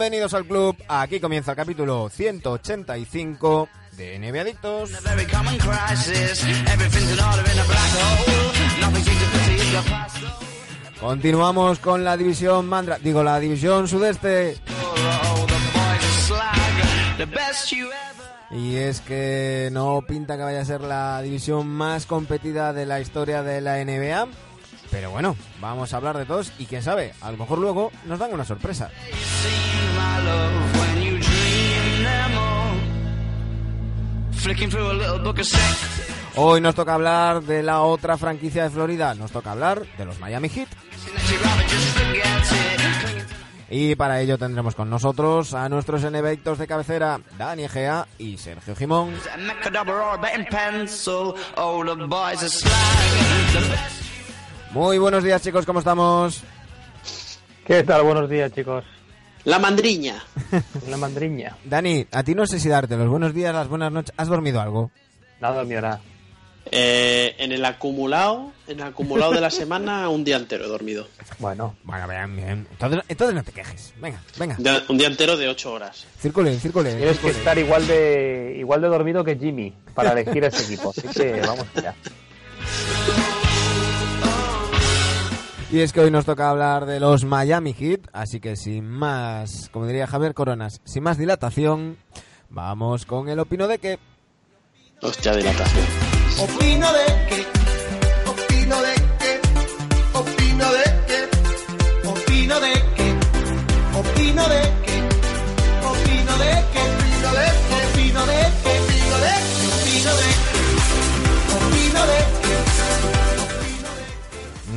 [0.00, 0.74] Bienvenidos al club.
[0.88, 3.68] Aquí comienza el capítulo 185
[3.98, 4.92] de NBA Adictos.
[10.98, 14.56] Continuamos con la división Mandra, digo la división sudeste.
[18.52, 23.00] Y es que no pinta que vaya a ser la división más competida de la
[23.00, 24.28] historia de la NBA.
[24.90, 28.18] Pero bueno, vamos a hablar de todos y quién sabe, a lo mejor luego nos
[28.18, 28.90] dan una sorpresa.
[36.36, 40.18] Hoy nos toca hablar de la otra franquicia de Florida, nos toca hablar de los
[40.18, 40.68] Miami Heat.
[43.68, 48.74] Y para ello tendremos con nosotros a nuestros enemigos de cabecera, Dani Egea y Sergio
[48.74, 49.14] Jimón.
[54.72, 56.42] Muy buenos días chicos, ¿cómo estamos?
[57.64, 58.02] ¿Qué tal?
[58.02, 58.84] Buenos días chicos.
[59.44, 60.22] La mandriña.
[60.88, 61.56] La mandriña.
[61.64, 64.12] Dani, a ti no sé si darte los buenos días, las buenas noches.
[64.16, 64.90] ¿Has dormido algo?
[65.40, 66.00] Nada dormido nada.
[66.72, 71.08] Eh, en el acumulado, en el acumulado de la semana, un día entero he dormido.
[71.38, 72.66] Bueno, Bueno, bien, bien.
[72.70, 73.94] Entonces, entonces no te quejes.
[74.00, 74.56] Venga, venga.
[74.58, 76.06] De- un día entero de ocho horas.
[76.20, 76.94] Circule, circule.
[76.94, 80.90] tienes que estar igual de igual de dormido que Jimmy para elegir ese equipo.
[80.90, 81.94] Así que vamos allá.
[85.72, 89.68] Y es que hoy nos toca hablar de los Miami Heat, así que sin más,
[89.72, 91.96] como diría Javier Coronas, sin más dilatación,
[92.48, 94.00] vamos con el opino de que...
[95.00, 95.86] Hostia, dilatación.
[96.40, 97.46] Opino de que,
[98.28, 99.40] opino de que,
[100.18, 103.14] opino de que, opino de que,
[103.96, 104.79] opino de que,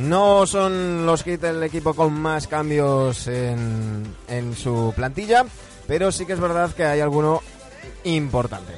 [0.08, 5.46] No son los Heat el equipo con más cambios en, en su plantilla,
[5.86, 7.40] pero sí que es verdad que hay alguno
[8.04, 8.72] importante.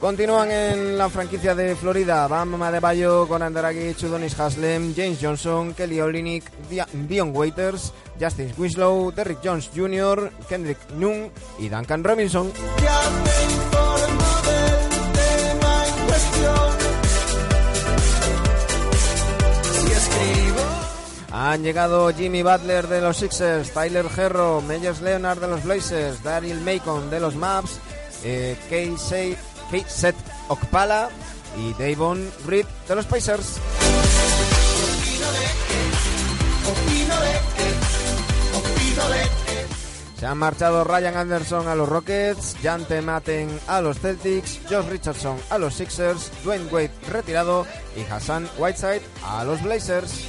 [0.00, 6.00] Continúan en la franquicia de Florida Bam Adebayo, Goran Dragic, Udonis Haslem, James Johnson, Kelly
[6.00, 6.44] Olynyk,
[7.08, 12.50] Dion Waiters, Justin Winslow, Derrick Jones Jr., Kendrick Nunn y Duncan Robinson.
[21.44, 26.60] Han llegado Jimmy Butler de los Sixers, Tyler Herro, Meyers Leonard de los Blazers, Daryl
[26.60, 27.80] Macon de los Maps,
[28.22, 28.56] eh,
[29.88, 30.14] Seth
[30.46, 31.08] Okpala
[31.58, 33.58] y Davon Reed de los Pacers.
[40.16, 45.36] Se han marchado Ryan Anderson a los Rockets, Jante Maten a los Celtics, Josh Richardson
[45.50, 47.66] a los Sixers, Dwayne Wade retirado
[47.96, 50.28] y Hassan Whiteside a los Blazers.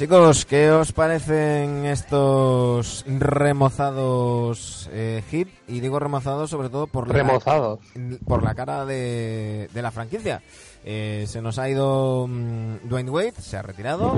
[0.00, 5.48] Chicos, ¿qué os parecen estos remozados eh, hit?
[5.68, 7.80] Y digo remozados sobre todo por la, Remozados.
[8.26, 10.40] por la cara de, de la franquicia.
[10.86, 14.16] Eh, se nos ha ido mm, Dwayne Wade, se ha retirado,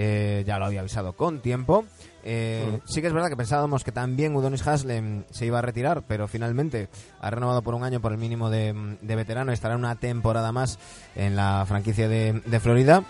[0.00, 1.84] eh, ya lo había avisado con tiempo.
[2.24, 6.04] Eh, Sí que es verdad que pensábamos que también Udonis Haslem se iba a retirar,
[6.06, 6.88] pero finalmente
[7.20, 10.52] ha renovado por un año por el mínimo de, de veterano y estará una temporada
[10.52, 10.78] más
[11.16, 13.02] en la franquicia de, de Florida.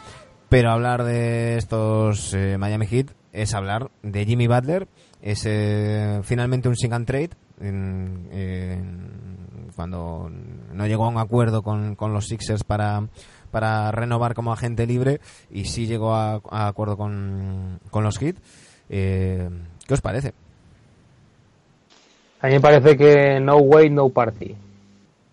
[0.49, 4.89] Pero hablar de estos eh, Miami Heat es hablar de Jimmy Butler,
[5.21, 9.29] es eh, finalmente un sing and trade en- en-
[9.77, 10.31] cuando
[10.73, 13.07] no llegó a un acuerdo con, con los Sixers para,
[13.51, 15.21] para renovar como agente libre
[15.51, 18.37] y sí llegó a, a acuerdo con, con los Heat.
[18.91, 19.49] Eh,
[19.87, 20.35] ¿Qué os parece?
[22.41, 24.55] A mí me parece que no way, no party.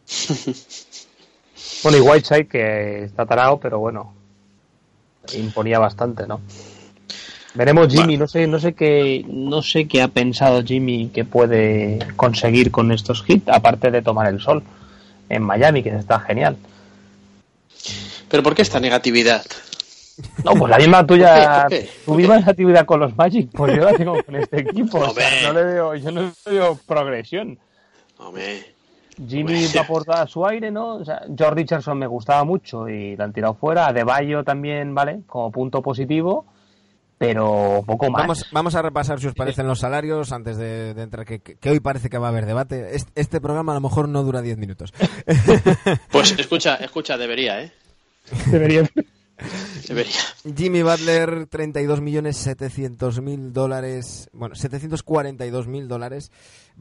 [1.84, 4.14] Bueno, y Whiteside que está tarado, pero bueno,
[5.36, 6.42] imponía bastante, ¿no?
[7.54, 12.00] Veremos Jimmy, no sé, no sé qué, no sé qué ha pensado Jimmy que puede
[12.16, 14.64] conseguir con estos hits, aparte de tomar el sol
[15.30, 16.58] en Miami, que está genial.
[18.36, 19.46] Pero ¿por qué esta negatividad?
[20.44, 21.80] No, pues la misma tuya, ¿Por?
[21.80, 25.00] ¿Por tu misma negatividad con los Magic, pues yo la tengo con este equipo.
[25.00, 27.58] o sea, no le veo, yo no le veo progresión.
[28.18, 28.74] Hombre,
[29.26, 30.96] Jimmy va a aportar su aire, ¿no?
[30.96, 33.88] O sea, George Richardson me gustaba mucho y la han tirado fuera.
[33.88, 35.22] Adebayo también, ¿vale?
[35.28, 36.46] Como punto positivo,
[37.18, 38.24] pero poco más.
[38.24, 41.70] Vamos, vamos a repasar si os parecen los salarios antes de, de entrar, que, que
[41.70, 42.98] hoy parece que va a haber debate.
[42.98, 44.94] Este, este programa a lo mejor no dura 10 minutos.
[46.12, 47.72] pues escucha, escucha, debería, ¿eh?
[48.52, 48.90] Debería.
[50.56, 56.32] Jimmy Butler, 32 millones 700 mil dólares, bueno, 742 mil dólares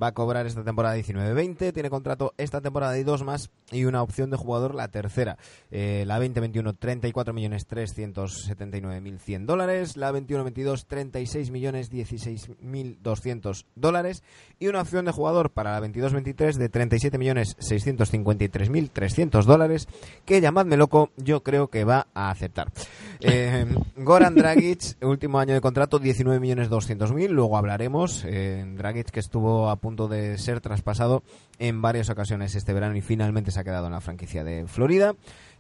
[0.00, 4.02] va a cobrar esta temporada 19-20, tiene contrato esta temporada y dos más y una
[4.02, 5.38] opción de jugador la tercera.
[5.70, 12.98] Eh, la 20-21, 34 millones 379 mil 100 dólares, la 21-22, 36 millones 16 mil
[13.02, 14.22] 200 dólares
[14.58, 19.88] y una opción de jugador para la 22-23 de 37 millones 653 mil 300 dólares
[20.24, 22.72] que llamadme loco, yo creo que va a aceptar.
[23.20, 28.24] Eh, Goran Dragic, último año de contrato, 19 millones 200 mil, luego hablaremos.
[28.26, 31.22] Eh, Dragic que estuvo a punto de ser traspasado
[31.58, 35.14] en varias ocasiones este verano y finalmente se ha quedado en la franquicia de Florida.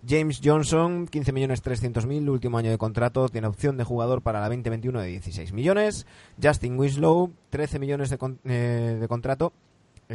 [0.06, 4.40] James Johnson, 15 millones 300 mil, último año de contrato, tiene opción de jugador para
[4.40, 6.06] la 2021 de 16 millones.
[6.42, 9.52] Justin Winslow, 13 millones de, con- eh, de contrato,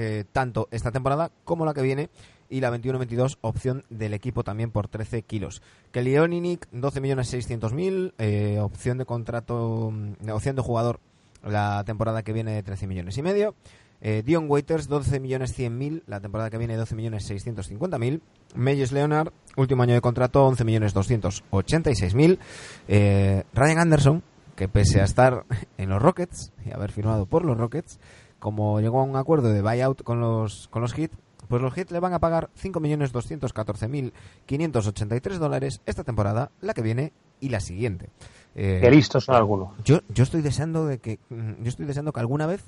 [0.01, 2.09] eh, tanto esta temporada como la que viene.
[2.49, 5.61] Y la 21-22, opción del equipo también por 13 kilos.
[5.93, 11.01] Olynyk, 12 millones 600 mil, eh, opción de contrato, mm, opción de jugador
[11.43, 13.55] la temporada que viene de 13 millones y medio.
[13.99, 18.21] Eh, Dion Waiters, 12 millones 100 mil, la temporada que viene 12 millones 650 mil.
[18.55, 22.39] Meyers Leonard, último año de contrato, 11 millones 286 mil.
[22.87, 24.23] Ryan Anderson,
[24.55, 25.43] que pese a estar
[25.77, 27.99] en los Rockets y haber firmado por los Rockets,
[28.39, 31.12] como llegó a un acuerdo de buyout con los, con los Heat,
[31.47, 37.50] pues los Heat le van a pagar 5.214.583 dólares esta temporada, la que viene y
[37.50, 38.09] la siguiente.
[38.56, 39.69] Eh, Qué listos son algunos.
[39.83, 42.63] yo, yo estoy deseando de que mm, yo estoy deseando que alguna vez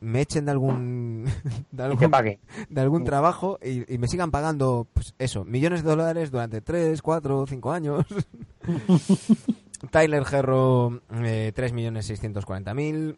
[0.00, 1.26] me echen de algún
[1.70, 2.40] de que algún, pague.
[2.68, 7.00] de algún trabajo y, y me sigan pagando pues eso millones de dólares durante 3,
[7.00, 8.04] 4, 5 años
[9.90, 13.16] Tyler Herro eh, 3 millones 640 mil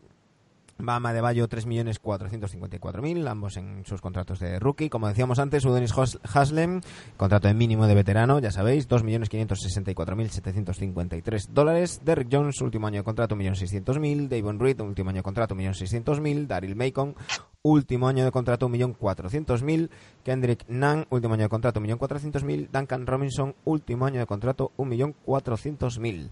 [0.79, 4.89] Bama de Bayo 3.454.000, ambos en sus contratos de rookie.
[4.91, 6.81] Como decíamos antes, Udonis Hos- Haslem,
[7.17, 12.01] contrato de mínimo de veterano, ya sabéis, 2.564.753 dólares.
[12.05, 14.29] Derrick Jones, último año de contrato, 1.600.000.
[14.29, 16.47] Davon Reed, último año de contrato, 1.600.000.
[16.47, 17.15] Daryl Macon,
[17.63, 19.91] último año de contrato, 1.400.000.
[20.25, 22.69] Kendrick Nunn, último año de contrato, 1.400.000.
[22.73, 26.31] Duncan Robinson, último año de contrato, 1.400.000.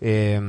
[0.00, 0.40] Eh,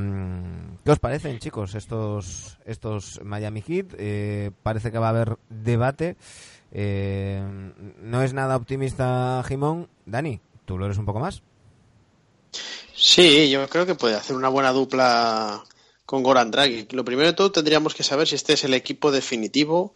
[0.84, 3.94] ¿Qué os parecen, chicos, estos, estos Miami Heat?
[3.98, 6.16] Eh, parece que va a haber debate.
[6.72, 7.42] Eh,
[8.00, 9.88] no es nada optimista, Jimón.
[10.06, 11.42] Dani, ¿tú lo eres un poco más?
[12.94, 15.62] Sí, yo creo que puede hacer una buena dupla
[16.06, 16.92] con Goran Dragic.
[16.92, 19.94] Lo primero de todo tendríamos que saber si este es el equipo definitivo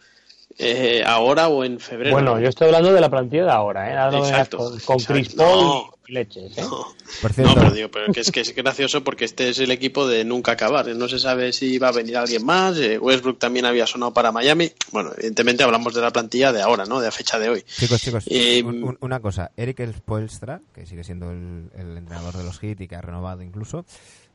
[0.57, 2.15] eh, ahora o en febrero.
[2.15, 3.97] Bueno, yo estoy hablando de la plantilla de ahora, ¿eh?
[3.97, 5.13] Ahora Exacto, con, con exacto.
[5.13, 5.96] Chris Paul No.
[6.09, 6.61] Leches, ¿eh?
[6.61, 6.85] No,
[7.21, 9.71] Por no, cierto, pero digo, pero que es que es gracioso porque este es el
[9.71, 10.87] equipo de nunca acabar.
[10.95, 12.77] No se sabe si va a venir alguien más.
[12.77, 14.71] eh, Westbrook también había sonado para Miami.
[14.91, 16.99] Bueno, evidentemente hablamos de la plantilla de ahora, ¿no?
[16.99, 17.63] De la fecha de hoy.
[17.63, 19.51] chicos, chicos, Eh, un- un- una cosa.
[19.57, 23.41] Eric Spoelstra, que sigue siendo el, el entrenador de los Heat y que ha renovado
[23.41, 23.85] incluso,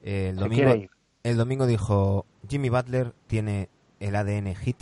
[0.03, 0.75] eh, el domingo,
[1.23, 3.69] el domingo dijo, Jimmy Butler tiene
[4.01, 4.77] el ADN Heat.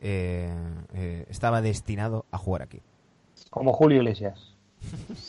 [0.00, 0.48] eh,
[0.94, 2.80] eh, estaba destinado a jugar aquí.
[3.50, 4.54] Como Julio Iglesias.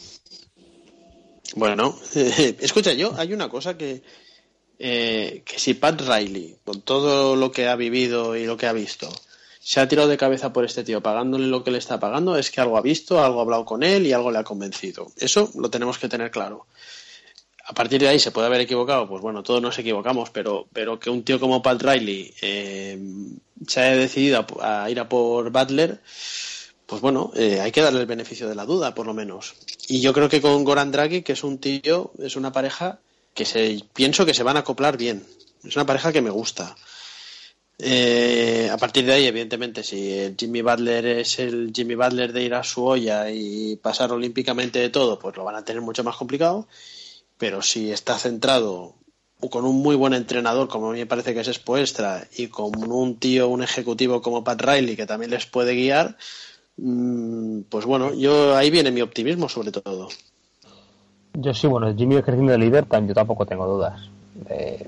[1.59, 4.01] Bueno, escucha, yo hay una cosa que,
[4.79, 8.71] eh, que si Pat Riley, con todo lo que ha vivido y lo que ha
[8.71, 9.09] visto,
[9.59, 12.49] se ha tirado de cabeza por este tío pagándole lo que le está pagando, es
[12.49, 15.11] que algo ha visto, algo ha hablado con él y algo le ha convencido.
[15.17, 16.65] Eso lo tenemos que tener claro.
[17.65, 20.97] A partir de ahí se puede haber equivocado, pues bueno, todos nos equivocamos, pero, pero
[20.97, 22.97] que un tío como Pat Riley eh,
[23.67, 25.99] se haya decidido a, a ir a por Butler,
[26.89, 29.53] pues bueno, eh, hay que darle el beneficio de la duda, por lo menos.
[29.87, 32.99] Y yo creo que con Goran Draghi, que es un tío, es una pareja
[33.35, 35.23] que se, pienso que se van a acoplar bien.
[35.63, 36.75] Es una pareja que me gusta.
[37.77, 42.43] Eh, a partir de ahí, evidentemente, si el Jimmy Butler es el Jimmy Butler de
[42.43, 46.03] ir a su olla y pasar olímpicamente de todo, pues lo van a tener mucho
[46.03, 46.67] más complicado.
[47.37, 48.95] Pero si está centrado
[49.51, 52.91] con un muy buen entrenador, como a mí me parece que es Spoelstra, y con
[52.91, 56.17] un tío, un ejecutivo como Pat Riley, que también les puede guiar,
[57.69, 60.09] pues bueno, yo ahí viene mi optimismo sobre todo.
[61.33, 64.09] Yo sí, bueno, Jimmy creciendo de líder, yo tampoco tengo dudas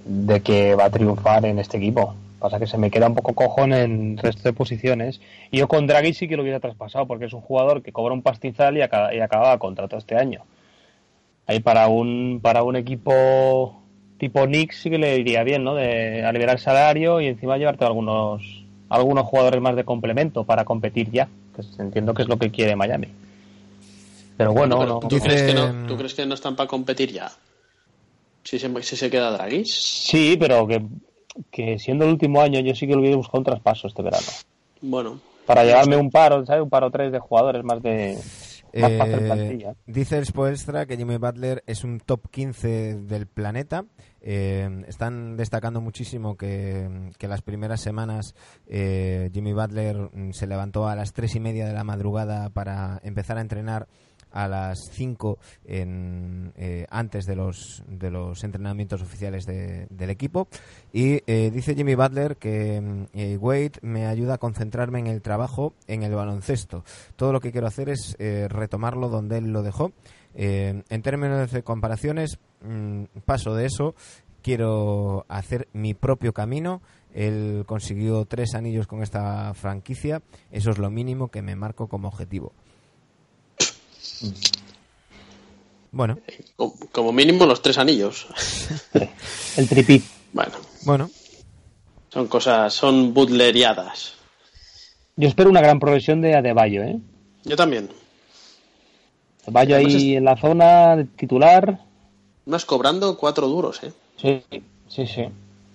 [0.05, 2.15] de, que va a triunfar en este equipo.
[2.39, 5.21] Pasa que se me queda un poco cojón en el resto de posiciones.
[5.51, 8.13] Y yo con Draghi sí que lo hubiera traspasado, porque es un jugador que cobra
[8.13, 10.41] un pastizal y, acaba, y acababa contrato este año.
[11.45, 13.81] Ahí para un, para un equipo
[14.17, 15.75] tipo Knicks sí que le iría bien, ¿no?
[15.75, 20.65] De a liberar el salario y encima llevarte algunos, algunos jugadores más de complemento para
[20.65, 21.27] competir ya.
[21.75, 23.07] Que entiendo que es lo que quiere Miami.
[24.37, 24.99] Pero bueno, Pero, no.
[25.01, 27.31] ¿tú, Dice- crees que no, ¿Tú crees que no están para competir ya?
[28.43, 29.65] Si se, si se queda Draghi.
[29.65, 30.83] Sí, pero que,
[31.51, 34.25] que siendo el último año yo sí que lo hubiera buscado un traspaso este verano.
[34.81, 36.63] Bueno, Para llevarme un paro, ¿sabes?
[36.63, 38.17] Un paro tres de jugadores más de...
[38.73, 43.85] Más Eh, dice el Spoelstra que Jimmy Butler es un top 15 del planeta.
[44.21, 48.35] Eh, están destacando muchísimo que, que las primeras semanas
[48.67, 52.99] eh, Jimmy Butler mm, se levantó a las tres y media de la madrugada para
[53.03, 53.87] empezar a entrenar
[54.31, 60.47] a las 5 en, eh, antes de los, de los entrenamientos oficiales de- del equipo.
[60.93, 65.21] Y eh, dice Jimmy Butler que mm, eh, Wade me ayuda a concentrarme en el
[65.21, 66.83] trabajo, en el baloncesto.
[67.15, 69.91] Todo lo que quiero hacer es eh, retomarlo donde él lo dejó.
[70.33, 73.95] En términos de comparaciones, mm, paso de eso.
[74.41, 76.81] Quiero hacer mi propio camino.
[77.13, 80.21] Él consiguió tres anillos con esta franquicia.
[80.49, 82.53] Eso es lo mínimo que me marco como objetivo.
[85.91, 86.17] Bueno,
[86.91, 88.27] Como- mínimo los tres anillos.
[89.57, 90.01] El tripí.
[90.33, 90.53] Bueno,
[90.85, 91.09] bueno,
[92.09, 94.13] son cosas, son butleriadas.
[95.17, 96.97] Yo espero una gran progresión de Adebayo, ¿eh?
[97.43, 97.89] Yo también.
[99.43, 101.79] Adebayo Además ahí en la zona de titular.
[102.45, 103.91] Más cobrando cuatro duros, ¿eh?
[104.17, 104.41] Sí,
[104.87, 105.25] sí, sí.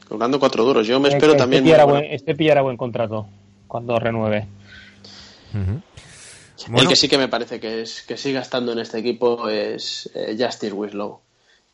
[0.09, 0.87] Cobrando cuatro duros.
[0.87, 1.63] Yo me Eh, espero que también.
[1.63, 3.27] Este pillará, buen, buena- este pillará buen contrato
[3.69, 4.47] cuando renueve.
[6.69, 10.11] Bueno, que sí que me parece que es que siga estando en este equipo es
[10.15, 11.21] eh, Justin Winslow.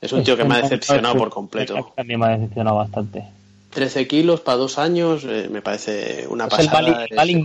[0.01, 1.93] Es un tío que me ha decepcionado por completo.
[1.95, 3.25] También me ha decepcionado bastante.
[3.71, 6.83] 13 kilos para dos años eh, me parece una Es el pasada.
[6.83, 7.45] Mali- ese Malin.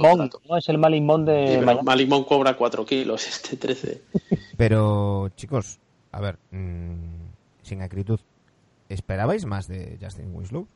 [0.49, 0.57] ¿no?
[0.57, 1.63] Es el Malin Monk de
[1.97, 4.01] Sí, cobra 4 kilos, este 13.
[4.57, 5.79] pero chicos,
[6.11, 7.29] a ver, mm,
[7.63, 8.19] sin acritud,
[8.89, 10.67] ¿esperabais más de Justin Winslow?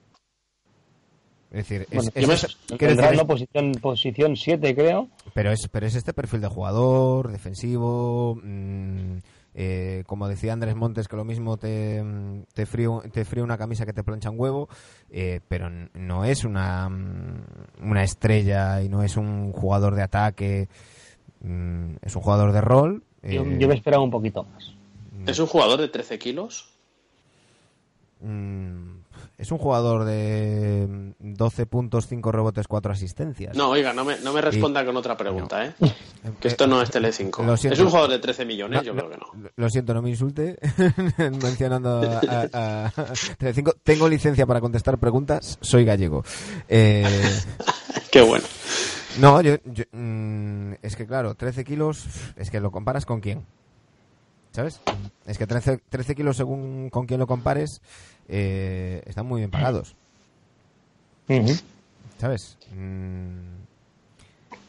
[1.51, 2.27] Es decir, es, Bueno, es-
[2.69, 5.09] me- decir, una posición, posición 7, creo.
[5.33, 9.17] pero es, pero es este perfil de jugador, defensivo, mm,
[9.55, 13.57] eh, como decía Andrés Montes, que lo mismo te, mm, te, frío, te frío una
[13.57, 14.69] camisa que te plancha un huevo,
[15.09, 17.43] eh, pero no es una, mm,
[17.83, 20.69] una estrella y no es un jugador de ataque,
[21.41, 23.03] mm, es un jugador de rol.
[23.23, 24.73] Yo, eh, yo me esperaba un poquito más.
[25.27, 26.70] ¿Es un jugador de 13 kilos?
[28.21, 29.01] Mm,
[29.37, 30.87] es un jugador de
[31.19, 33.55] mm, 12 puntos, 5 rebotes, 4 asistencias.
[33.55, 35.73] No, oiga, no me, no me responda con otra pregunta, ¿eh?
[35.81, 35.91] Eh,
[36.39, 37.41] Que esto no es Telecinco.
[37.43, 37.81] Lo Es siento.
[37.83, 39.49] un jugador de 13 millones, No, yo creo que no.
[39.55, 40.57] Lo siento, no me insulte
[41.17, 42.91] mencionando a, a- a
[43.37, 43.73] Telecinco.
[43.83, 46.23] Tengo licencia para contestar preguntas, soy gallego.
[46.67, 47.03] Eh,
[48.11, 48.45] Qué bueno.
[49.19, 53.45] no, yo, yo- mm, es que claro, 13 kilos, es que lo comparas con quién.
[54.51, 54.81] ¿Sabes?
[55.25, 57.81] Es que 13, 13 kilos según con quién lo compares,
[58.27, 59.95] eh, están muy bien pagados.
[62.17, 62.57] ¿Sabes?
[62.75, 63.61] Mm,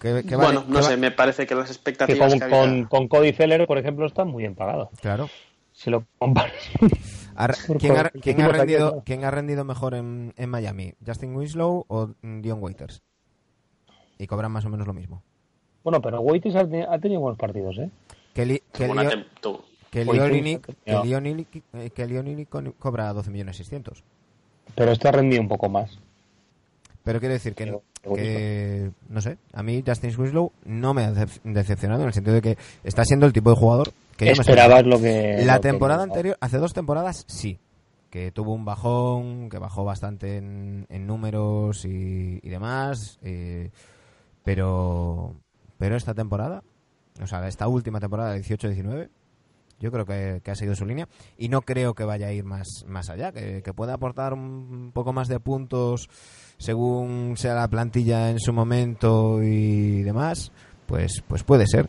[0.00, 2.38] ¿qué- qué vale- bueno, no qué sé, va- me parece que las Que expectativas con,
[2.38, 2.58] que había...
[2.60, 4.90] con, con Cody Feller, por ejemplo, está muy bien pagado.
[5.00, 5.28] Claro.
[5.72, 6.54] Si lo comparas.
[7.66, 9.02] Por ¿Quién, ha, quién rendido, ¿no?
[9.04, 10.92] quién ha rendido mejor en, en Miami?
[11.04, 13.00] ¿Justin Winslow o mm, Dion Waiters?
[14.18, 15.22] Y cobran más o menos lo mismo.
[15.82, 17.90] Bueno, pero Waitis ha, te- ha tenido buenos partidos, ¿eh?
[18.34, 19.26] Kelly, Kelly, Kelly
[19.92, 20.54] Tenido- Kelly
[21.10, 21.62] Olynyk-
[22.44, 24.02] eh, con- cobra 12 millones 600.
[24.74, 25.98] Pero este ha rendido un poco más.
[27.04, 27.82] Pero quiero decir que, Pero-
[28.14, 32.34] que, no sé, a mí Justin Winslow no me ha decep- decepcionado en el sentido
[32.36, 34.82] de que está siendo el tipo de jugador que yo me Esperabas esperaba.
[34.82, 35.44] lo que.
[35.44, 37.58] La lo que- temporada anterior, hace dos temporadas, sí.
[38.08, 43.18] Que tuvo un bajón, que bajó bastante en, en números y, y demás.
[43.22, 43.70] eh,
[44.44, 45.34] pero,
[45.78, 46.62] pero esta temporada,
[47.22, 49.08] o sea, esta última temporada, 18-19,
[49.82, 51.08] yo creo que, que ha seguido su línea.
[51.36, 53.32] Y no creo que vaya a ir más, más allá.
[53.32, 56.08] Que, que pueda aportar un poco más de puntos
[56.56, 60.52] según sea la plantilla en su momento y demás.
[60.86, 61.88] Pues, pues puede ser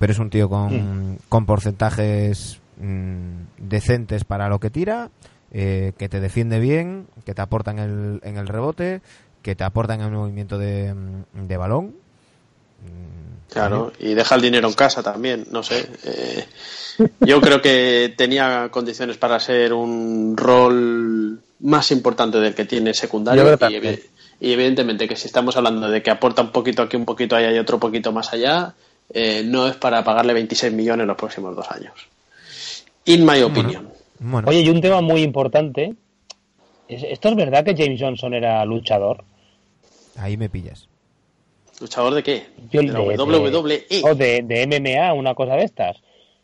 [0.00, 5.10] pero es un tío con, con porcentajes mm, decentes para lo que tira,
[5.52, 9.02] eh, que te defiende bien, que te aporta en el, en el rebote,
[9.42, 11.94] que te aporta en el movimiento de, mm, de balón.
[13.50, 15.88] Claro, y deja el dinero en casa también, no sé.
[16.04, 16.44] eh,
[17.20, 23.52] yo creo que tenía condiciones para ser un rol más importante del que tiene secundario.
[23.54, 23.82] Y, también.
[23.82, 24.02] evi-
[24.40, 27.52] y evidentemente que si estamos hablando de que aporta un poquito aquí, un poquito allá
[27.52, 28.74] y otro poquito más allá,
[29.12, 31.92] eh, no es para pagarle 26 millones los próximos dos años.
[33.06, 33.88] In my opinion.
[34.20, 35.94] Bueno, Oye, y un tema muy importante.
[36.86, 39.24] ¿Es- ¿Esto es verdad que James Johnson era luchador?
[40.16, 40.86] ahí me pillas.
[41.80, 42.46] ¿Luchador de qué?
[42.70, 43.84] Yo de la de- WWE.
[44.04, 45.96] O de, de MMA, una cosa de estas.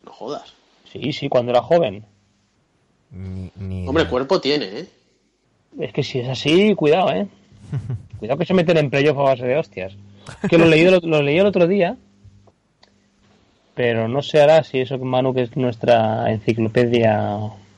[0.03, 0.53] No jodas.
[0.91, 2.03] Sí, sí, cuando era joven.
[3.11, 4.87] Ni, ni Hombre, cuerpo tiene, ¿eh?
[5.79, 7.27] Es que si es así, cuidado, ¿eh?
[8.19, 9.93] cuidado que se meten en playoff a base de hostias.
[10.49, 11.95] Que lo leí, el- lo leí el otro día.
[13.75, 17.37] Pero no sé ahora si eso que Manu, que es nuestra enciclopedia.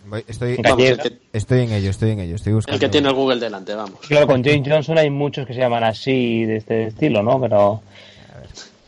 [0.10, 2.36] Voy- estoy, Vamos, que, estoy en ello, estoy en ello.
[2.36, 2.76] Estoy buscando.
[2.76, 4.00] el que tiene el Google delante, vamos.
[4.08, 7.40] Claro, con James Johnson hay muchos que se llaman así, de este estilo, ¿no?
[7.40, 7.82] Pero.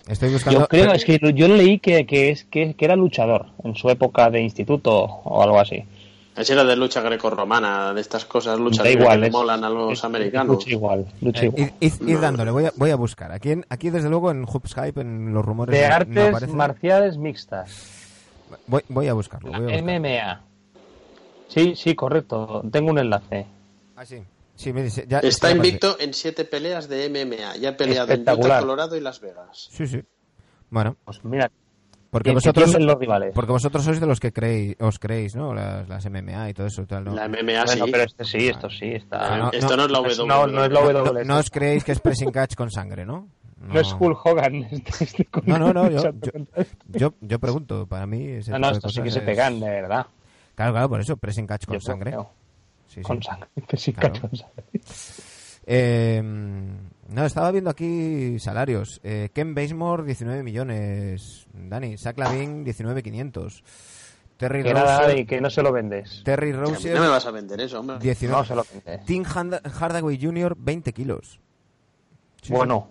[0.07, 0.61] Estoy buscando.
[0.61, 3.89] Yo creo, es que yo leí que, que es, que, que era luchador en su
[3.89, 5.83] época de instituto o algo así.
[6.35, 9.93] Ese era de lucha grecorromana, de estas cosas, luchas igual, que es- molan a los
[9.93, 10.55] es- americanos.
[10.55, 11.73] Lucha igual, lucha Eh, igual.
[11.79, 13.31] id, id- id dándole, voy a, voy a buscar.
[13.31, 15.75] Aquí, en- aquí, desde luego, en Hype, en los rumores.
[15.75, 16.53] De no- no artes aparece.
[16.53, 17.99] marciales mixtas.
[18.67, 19.49] Voy, voy a buscarlo.
[19.49, 19.83] Voy a buscarlo.
[19.83, 20.41] MMA.
[21.53, 22.63] Sí, sí, correcto.
[22.71, 23.45] Tengo un enlace.
[23.95, 24.21] Ah, sí.
[24.55, 25.67] Sí, me dice, ya- Está aparece.
[25.67, 27.57] invicto en siete peleas de MMA.
[27.57, 28.35] Ya ha peleado en Utah.
[28.59, 29.67] Colorado y Las Vegas.
[29.71, 30.01] Sí, sí.
[30.69, 31.51] Bueno, Pues mira,
[32.11, 33.31] porque que- que vosotros, los rivales.
[33.33, 35.53] porque vosotros sois de los que creéis, os creéis, ¿no?
[35.53, 36.85] Las, las MMA y todo eso.
[36.85, 37.13] Tal, ¿no?
[37.15, 37.91] La MMA Bueno, sí.
[37.91, 39.33] pero este sí, esto sí, está.
[39.33, 40.27] Ah, no, Esto no, es la no, WWE.
[40.27, 41.25] no, no es la No, WWE.
[41.25, 43.27] no os creéis que es pressing catch con sangre, ¿no?
[43.61, 44.55] No es Hulk Hogan.
[44.71, 46.31] Este, este con- No, no, no, yo, yo,
[46.87, 49.69] yo, yo pregunto, para mí ese No, no, esto sí que se es- pegan, de
[49.69, 50.05] verdad.
[50.55, 52.11] Claro, claro, por eso, pressing catch con Yo sangre.
[52.87, 53.01] Sí, sí.
[53.01, 53.49] Con sangre.
[53.77, 54.19] Sí, Claro.
[54.21, 54.63] con sangre.
[55.65, 58.99] Eh, no, estaba viendo aquí salarios.
[59.03, 61.47] Eh, Ken Basemore, 19 millones.
[61.53, 63.63] Dani, Zach Lavin, 19,500.
[64.37, 66.23] Terry Que nada, Rozier, y que no se lo vendes.
[66.25, 67.97] Terry Rozier, no me vas a vender eso, hombre.
[67.99, 68.39] 19.
[68.41, 69.05] No se lo vendes.
[69.05, 71.39] Tim Hard- Hardaway Jr., 20 kilos.
[72.41, 72.89] Sí, Bueno,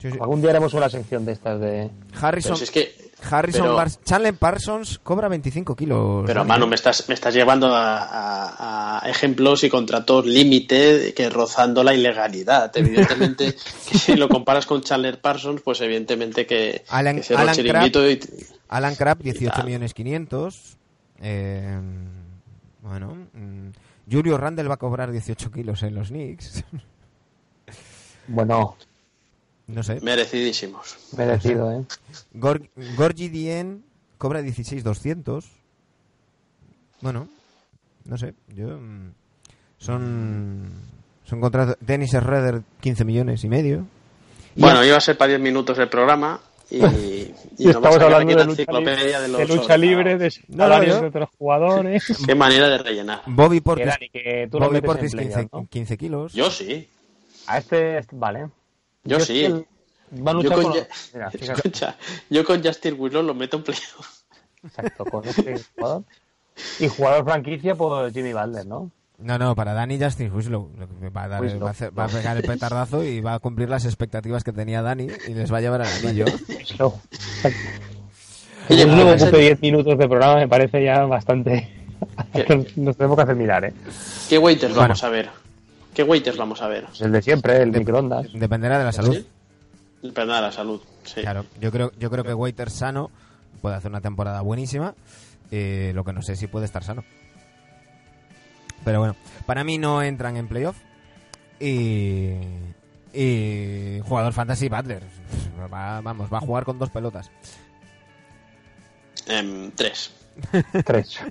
[0.00, 0.18] sí, sí.
[0.20, 1.90] algún día haremos una sección de estas de...
[2.20, 2.99] Harrison, Pero si es que.
[3.28, 6.24] Harrison pero- Chandler Parsons cobra 25 kilos.
[6.26, 11.28] Pero, mano, me estás, me estás llevando a, a- a ejemplos y contratos límite que
[11.30, 12.70] rozando la ilegalidad.
[12.76, 13.54] Evidentemente,
[13.90, 18.20] que si lo comparas con Chandler Parsons, pues evidentemente que, Alan- que Alan chiringuito y-
[18.68, 19.66] Alan Crabb, 18 tal.
[19.66, 20.76] millones 500.
[21.22, 21.78] Eh,
[22.82, 23.68] bueno, mm,
[24.10, 26.64] Julio Randle va a cobrar 18 kilos en los Knicks.
[28.28, 28.76] Bueno,
[29.74, 30.00] No sé.
[30.00, 30.96] merecidísimos.
[31.16, 31.84] merecido, ¿eh?
[32.34, 32.62] Gor
[32.96, 33.84] Gorgi Dien
[34.18, 35.50] cobra 16,200.
[37.00, 37.28] Bueno,
[38.04, 38.34] no sé.
[38.48, 38.68] Yo.
[38.78, 39.12] mm,
[39.78, 40.70] Son.
[41.24, 41.76] Son contratos.
[41.80, 43.86] Dennis Schroeder, 15 millones y medio.
[44.56, 48.40] Bueno, iba a ser para 10 minutos el programa y, y Y estamos hablando la
[48.40, 52.04] de lucha, enciclopedia libre, de los de lucha libre, de No, no, de otros jugadores.
[52.26, 53.22] Qué manera de rellenar.
[53.26, 55.66] Bobby Que, Portis, Dani, que tú Bobby Portis en 15, playoff, ¿no?
[55.68, 56.32] 15 kilos.
[56.32, 56.88] Yo sí.
[57.46, 58.48] A este, este- vale.
[59.04, 59.44] Yo es sí.
[59.44, 59.66] el-
[60.12, 60.72] Va a Yo luchar con, con...
[60.74, 61.96] Ja- Mira, Escucha,
[62.30, 64.22] yo con Justin Willow lo meto en playoff.
[64.64, 66.02] exacto, con este jugador.
[66.80, 68.90] Y jugador franquicia por Jimmy Butler, ¿no?
[69.18, 70.70] No, no, para Dani Justin Winslow.
[71.16, 71.62] Va a, dar- Winslow.
[71.62, 74.52] va a hacer- va a pegar el petardazo y va a cumplir las expectativas que
[74.52, 76.24] tenía Dani y les va a llevar al anillo.
[76.48, 77.00] Eso.
[78.68, 81.68] Oye, luego ese- ocupe 10 minutos de programa me parece ya bastante...
[82.32, 82.66] ¿Qué?
[82.76, 83.72] Nos tenemos que hacer mirar, ¿eh?
[84.28, 84.88] ¿Qué waiters Bueno.
[84.88, 85.28] vamos a ver?
[85.94, 86.86] ¿Qué waiters vamos a ver?
[87.00, 88.26] El de siempre, el microondas.
[88.32, 89.14] Dependerá de la salud.
[90.02, 90.08] ¿Sí?
[90.14, 90.80] Perdón, a la salud.
[91.04, 91.20] Sí.
[91.20, 93.10] Claro, yo creo, yo creo que Waiter sano
[93.60, 94.94] puede hacer una temporada buenísima.
[95.50, 97.04] eh, lo que no sé si puede estar sano.
[98.84, 100.76] Pero bueno, para mí no entran en playoff.
[101.58, 102.36] Y.
[103.12, 104.00] Y.
[104.04, 105.02] Jugador fantasy Butler.
[105.72, 107.30] Va- vamos, va a jugar con dos pelotas.
[109.26, 110.12] Em, tres.
[110.86, 111.20] Tres.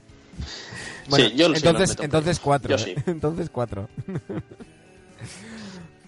[1.10, 2.70] Bueno, sí, yo sí entonces, meto en entonces cuatro.
[2.72, 2.96] Yo sí.
[3.08, 3.90] entonces cuatro.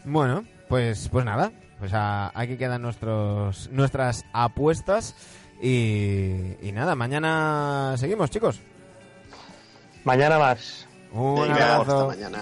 [0.05, 1.51] bueno, pues, pues nada.
[1.79, 5.15] Pues a- aquí quedan nuestros, nuestras apuestas.
[5.61, 8.59] Y, y nada, mañana seguimos, chicos.
[10.03, 10.87] Mañana más.
[11.11, 12.07] Un Venga, hasta abrazo.
[12.07, 12.39] mañana.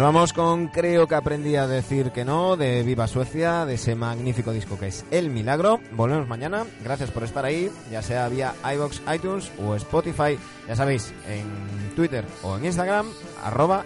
[0.00, 3.94] Nos vamos con Creo que aprendí a decir que no, de Viva Suecia, de ese
[3.94, 5.78] magnífico disco que es El Milagro.
[5.92, 6.64] Volvemos mañana.
[6.82, 10.38] Gracias por estar ahí, ya sea vía iBox, iTunes o Spotify.
[10.66, 13.08] Ya sabéis, en Twitter o en Instagram,
[13.44, 13.84] arroba.